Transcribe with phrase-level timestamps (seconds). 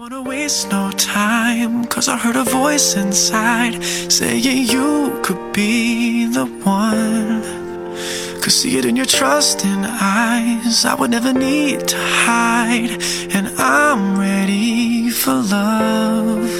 [0.00, 6.46] Wanna waste no time, cause I heard a voice inside saying you could be the
[6.46, 7.42] one.
[8.40, 12.92] Could see it in your trusting eyes, I would never need to hide,
[13.34, 16.59] and I'm ready for love.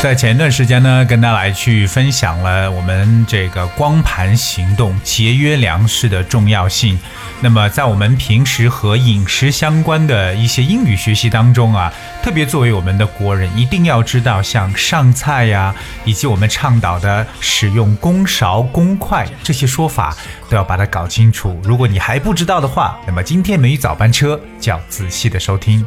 [0.00, 6.96] 在前一段时间呢，跟大家来去分享了我们这个光盘行动节约粮食的重要性。
[7.40, 11.92] 那么，在我们平时和饮食相关的一些英语学习当中啊，
[12.22, 20.16] 特别作为我们的国人，一定要知道像上菜呀，以及我们倡导的使用公勺、公筷这些说法，
[20.48, 21.60] 都要把它搞清楚。
[21.64, 25.84] 如果你还不知道的话，那么今天美语早班车就要仔细的收听。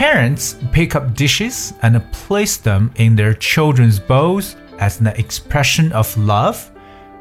[0.00, 6.16] Parents pick up dishes and place them in their children's bowls as an expression of
[6.16, 6.72] love.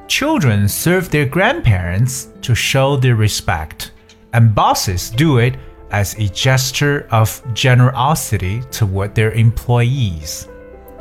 [0.08, 3.91] Children serve their grandparents to show their respect,
[4.31, 5.58] and bosses do it
[5.91, 10.47] as a gesture of generosity toward their employees.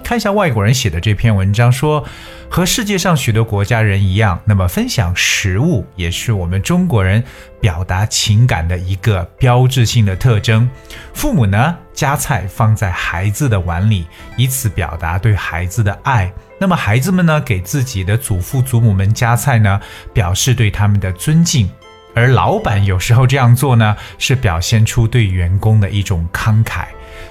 [0.09, 2.03] 看一下外国人写的这篇文章说，
[2.49, 7.23] 和世界上许多国家人一样，那么分享食物也是我们中国人
[7.61, 10.67] 表达情感的一个标志性的特征。
[11.13, 14.07] 父母呢，夹菜放在孩子的碗里，
[14.39, 16.33] 以此表达对孩子的爱。
[16.59, 19.79] 那么孩子们呢，给自己的祖父祖母们夹菜呢，
[20.15, 21.69] 表示对他们的尊敬。
[22.19, 26.87] 而老板有时候这样做呢，是表现出对员工的一种慷慨。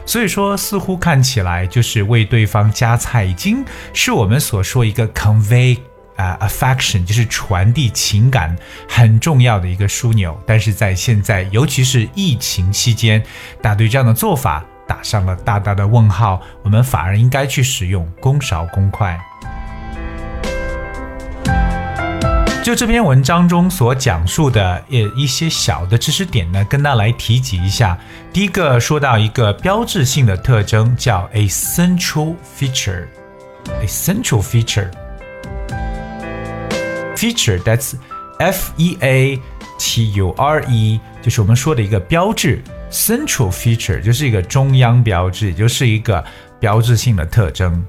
[0.05, 5.77] 所以说，似乎看起来就是为对方夹菜，已经是我们所说一个 convey
[6.15, 8.55] 啊、affection，就是传递情感
[8.87, 10.39] 很重要的一个枢纽。
[10.45, 13.21] 但是在现在，尤其是疫情期间，
[13.61, 16.41] 大家对这样的做法打上了大大的问号。
[16.63, 19.19] 我们反而应该去使用公勺公筷。
[22.67, 27.97] 就这篇文章中所讲述的呃一些小的知识点呢，跟大家来提及一下。
[28.33, 33.06] 第一个说到一个标志性的特征，叫 a central feature。
[33.81, 34.91] a central feature。
[37.16, 37.94] feature that's
[38.39, 39.39] F E A
[39.79, 42.61] T U R E，就是我们说的一个标志。
[42.91, 46.22] central feature 就是一个中央标志，也就是一个
[46.59, 47.81] 标志性的特征。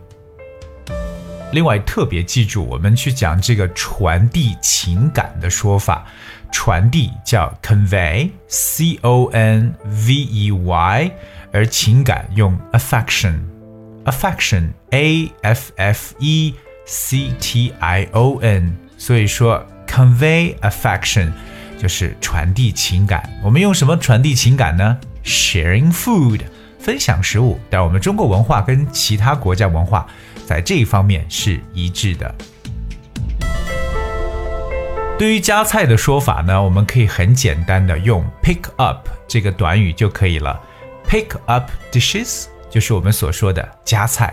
[1.50, 6.04] 另外，特别记住，我们去讲这个传递情感的说法，
[6.53, 11.10] 传递叫 convey，c o n v e y，
[11.50, 16.54] 而情感用 affection，affection，a f f e
[16.84, 21.32] c t i o n，所以说 convey affection
[21.78, 23.26] 就是传递情感。
[23.42, 26.42] 我们用什么传递情感呢？Sharing food，
[26.78, 27.58] 分享食物。
[27.70, 30.06] 但我们中国文化跟其他国家文化
[30.48, 32.34] 在这一方面是一致的。
[35.19, 40.58] 对于夹菜的说法呢，我们可以很简单的用 pick up 这个短语就可以了。
[41.06, 44.32] Pick up dishes 就是我们所说的夹菜。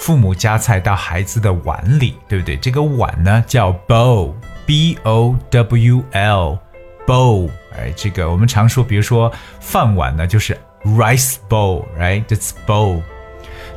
[0.00, 2.56] 父母夹菜到孩子的碗里，对不对？
[2.56, 7.48] 这个碗呢叫 bowl，b o w l，bowl。
[7.78, 13.02] 哎，这个我们常说，比如说饭碗呢，就是 rice bowl，right？That's bowl。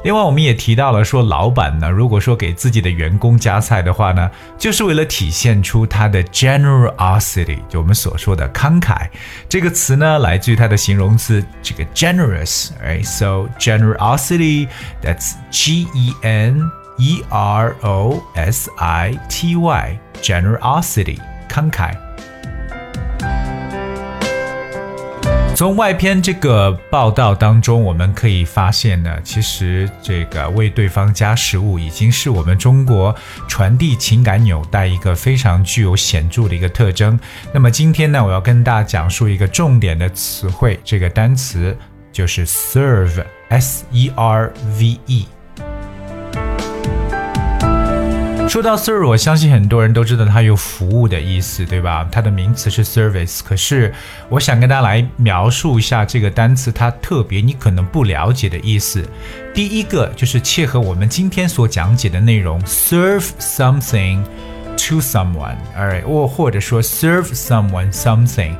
[0.05, 9.09] 另外，我们也提到了说，老板呢，如果说给自己的员工夹菜的话呢，就是为了体现出他的 generosity，就我们所说的慷慨。
[9.49, 16.61] 这个词呢，来自于它的形容词这个 generous，right？So generosity，that's G E N
[16.99, 21.17] E R O S I T Y，generosity，
[21.49, 22.04] 慷慨。
[25.55, 33.15] 从外篇这个报道当中，我们可以发现呢，其实这个为对方加食物，已经是我们中国
[33.47, 37.17] 传递情感纽带一个非常具有显著的一个特征。
[37.53, 41.75] 那么今天呢，我要跟大家讲述一个重点的词汇，这个单词
[42.11, 45.25] 就是 serve，s e r v e。
[48.55, 52.07] 说到 serve，我相信很多人都知道它有服务的意思，对吧？
[52.09, 53.41] 它的名词是 service。
[53.43, 53.93] 可是
[54.29, 59.03] 我想跟大家来描述一下这个单词它特别你可能不了解的意思。
[59.53, 64.23] 第一个就是切合我们今天所讲解的内容，serve something
[64.77, 68.55] to someone，alright，或或者说 serve someone something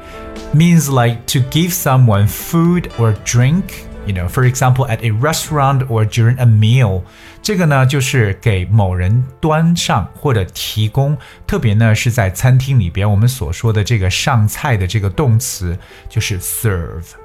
[0.54, 3.64] means like to give someone food or drink。
[4.06, 7.02] You know, for example, at a restaurant or during a meal，
[7.42, 11.18] 这个呢就是给某人端上或者提供，
[11.48, 15.76] 特别呢是在餐厅里边，我们所说的这个上菜的这个动词
[16.08, 17.16] 就是 serve。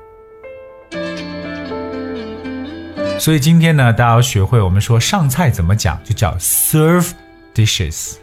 [3.18, 7.10] 所以今天呢，大家要学会我们说上菜怎么讲，就叫 serve
[7.54, 8.14] dishes。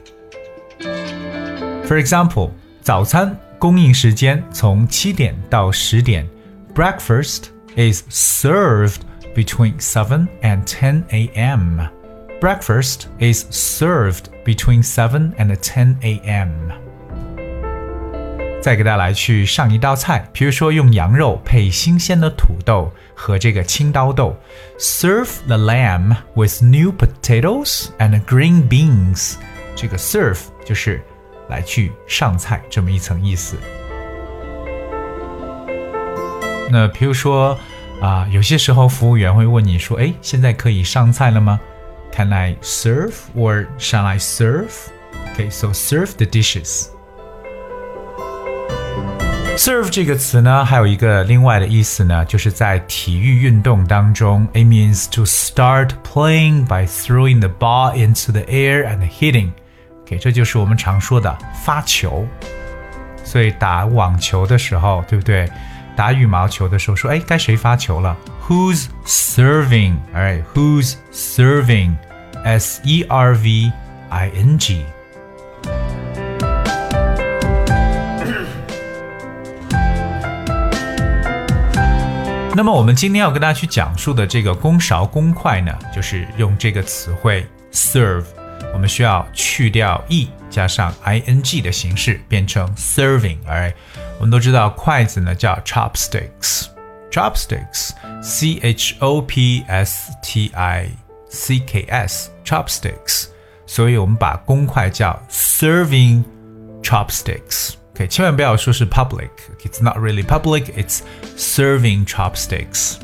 [1.85, 2.49] For example，
[2.81, 6.27] 早餐供应时间从七点到十点
[6.73, 7.49] ，breakfast。
[7.76, 9.02] is served
[9.34, 11.88] between 7 and 10 a.m.
[12.40, 16.50] Breakfast is served between 7 and 10 a.m.
[18.60, 24.36] 再给大家来去上一道菜，比如说用羊肉配新鲜的土豆和这个青刀豆，
[24.78, 29.34] serve the lamb with new potatoes and green beans。
[29.74, 31.02] 这个 serve 就是
[31.48, 33.56] 来去上菜这么一层意思。
[36.70, 37.58] 那比如说
[38.00, 41.60] 啊，有些时候服务员会问你说：“哎，现在可以上菜了吗？”
[42.14, 44.70] Can I serve or shall I serve?
[45.34, 46.88] Okay, so serve the dishes.
[49.56, 59.50] Serve 这个词呢，还有一个另外的意思呢，就是在体育运动当中，it means to start playing by throwing the ball into the air and hitting.
[60.02, 62.26] OK，这就是我们常说的发球。
[63.24, 65.48] 所以打网球的时候，对不对？
[65.97, 68.15] 打羽毛球的时候说：“哎，该谁发球了
[68.47, 69.95] ？Who's serving?
[70.13, 71.95] 哎，Who's serving?
[72.43, 73.71] S E R V
[74.09, 74.85] I N G。
[82.53, 88.23] 那么我们今天要跟大家去讲述的这个公勺公筷呢，就是用这个词汇 serve，
[88.72, 93.74] 我们需要去掉 e 加上 i n g 的形式，变成 serving。Alright。
[94.18, 100.88] 我们都知道筷子呢叫 chopsticks，chopsticks，c h o p s t i
[101.28, 103.26] c k s，chopsticks，
[103.66, 106.22] 所以我们把公筷叫 serving
[106.82, 111.00] chopsticks。OK，千万不要说是 public，it's not really public，it's
[111.36, 112.98] serving chopsticks。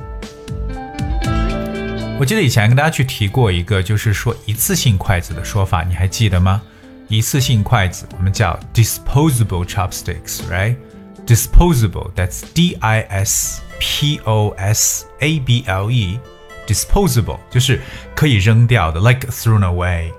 [2.24, 6.62] 我记得以前跟大家去提过一个，就是说一次性筷子的说法，你还记得吗？
[7.10, 12.14] 一次性筷子我们叫 disposable chopsticks，right？disposable.
[12.14, 16.18] That's D I S P O S A B L E.
[16.66, 17.82] Disposable 就是
[18.16, 20.10] 可以扔掉的，like thrown away，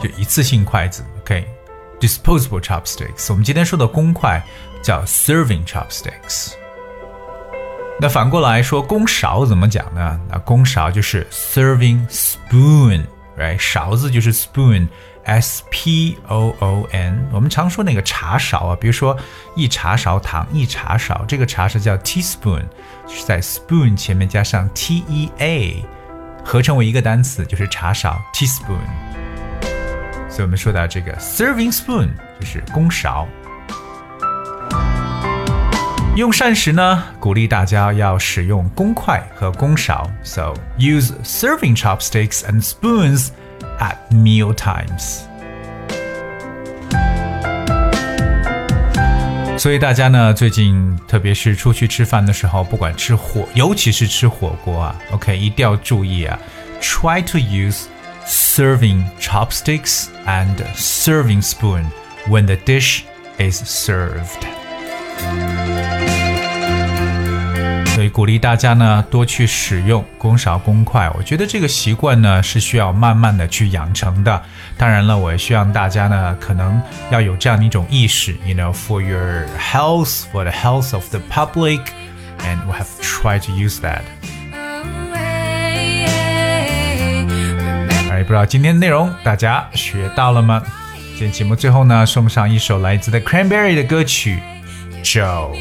[0.00, 1.04] 就一次性筷子。
[1.22, 3.26] OK，disposable、chopsticks。
[3.30, 4.40] 我们今天说的公筷
[4.80, 6.52] 叫 serving chopsticks。
[8.00, 10.20] 那反过来说，公勺怎么讲呢？
[10.30, 13.58] 那公勺就是 serving spoon，right？
[13.58, 14.88] 勺子就是 spoon。
[15.24, 19.14] S P O O N，我们常说那个茶勺啊，比如说
[19.54, 22.62] 一茶勺糖，一茶勺，这个茶勺叫 teaspoon，
[23.06, 25.84] 是在 spoon 前面加上 T E A，
[26.42, 28.78] 合成为一个单词就是茶勺 teaspoon。
[30.30, 32.08] 所以我们说到这个 serving spoon
[32.40, 33.28] 就是公勺。
[36.17, 45.21] 用膳时呢，鼓励大家要使用公筷和公勺，so use serving chopsticks and spoons。at meal times。
[49.57, 56.37] 所以大家呢，最近特别是出去吃饭的时候，不管吃火，尤其是吃火锅啊，OK，一定要注意啊，
[56.81, 57.83] try to use
[58.27, 61.85] serving chopsticks and serving spoon
[62.27, 63.01] when the dish
[63.37, 64.45] is served.
[68.08, 74.42] 鼓励大家呢多去使用公勺公筷，我觉得这个习惯呢是需要慢慢的去养成的。
[74.76, 81.80] 当然了，我也希望大家呢可能要有这样的一种意识，you know for your health, for the health of the public,
[82.40, 84.02] and we have tried to use that.
[88.10, 90.62] 哎，不知道今天的内容大家学到了吗？
[91.10, 94.38] 今天节目最后呢送上一首来自 The Cranberry 的歌曲
[95.02, 95.56] Joe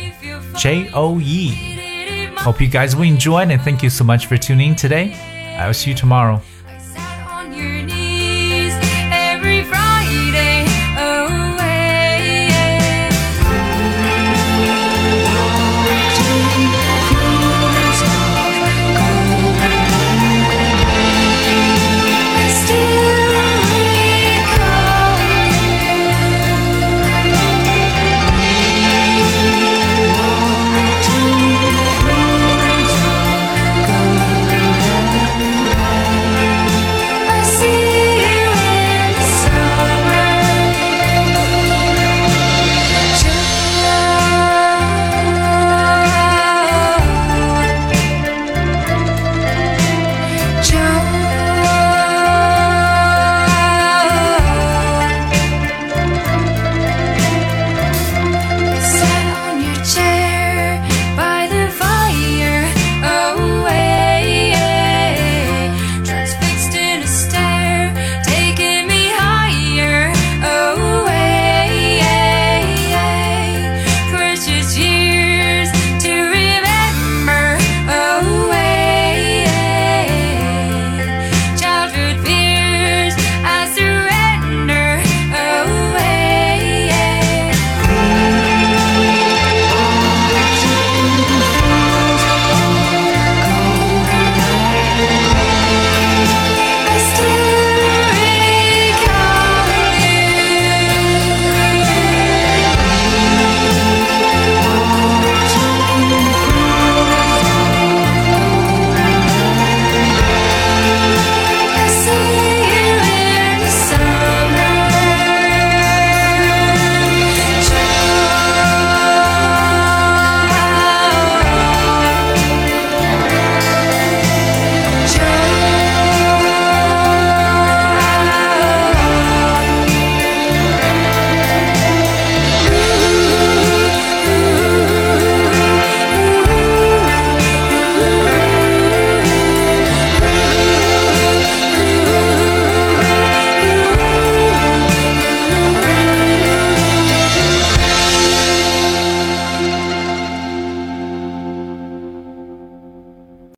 [0.55, 1.76] J O E。
[2.39, 5.13] Hope you guys will enjoy and thank you so much for tuning in today.
[5.59, 6.41] I'll see you tomorrow.